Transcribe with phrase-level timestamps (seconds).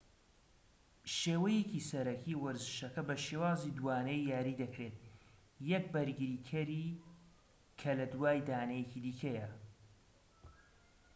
[1.09, 4.97] ەشێوەیەکی سەرەکی وەرزشەکە بە شێوازی دووانەیی یاری دەکرێت
[5.71, 6.87] یەک بەرگریکەری
[7.79, 9.47] کە لە دوای دانەیەکی دیکەیە